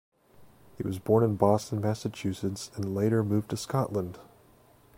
[0.77, 4.17] He was born in Boston, Massachusetts and later moved to Scotland.